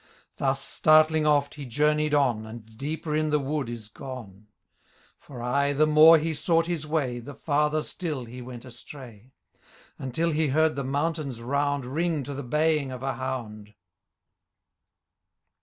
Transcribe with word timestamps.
Thus, 0.37 0.79
startlmg 0.81 1.27
oft, 1.27 1.53
he 1.53 1.63
journey 1.67 2.09
'd 2.09 2.15
on. 2.15 2.43
And 2.47 2.75
deeper 2.75 3.15
in 3.15 3.29
the 3.29 3.37
wood 3.37 3.69
is 3.69 3.87
gone,— 3.87 4.47
For 5.19 5.43
aye 5.43 5.73
the 5.73 5.85
more 5.85 6.17
he 6.17 6.33
sought 6.33 6.65
his 6.65 6.87
way, 6.87 7.19
The 7.19 7.35
forther 7.35 7.83
still 7.83 8.25
he 8.25 8.41
went 8.41 8.65
astray,— 8.65 9.31
Until 9.99 10.31
he 10.31 10.47
heard 10.47 10.75
the 10.75 10.83
mountains 10.83 11.39
round 11.39 11.85
Ring 11.85 12.23
to 12.23 12.33
the 12.33 12.41
baying 12.41 12.91
of 12.91 13.03
a 13.03 13.13
hound. 13.13 13.75